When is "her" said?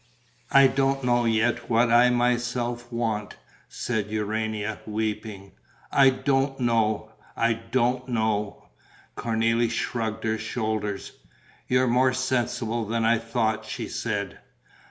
10.23-10.39